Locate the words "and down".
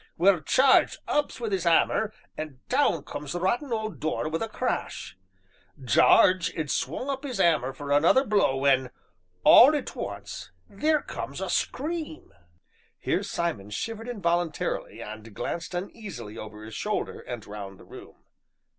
2.35-3.03